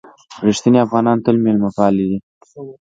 [0.47, 2.17] رښتیني افغانان تل مېلمه پالي دي.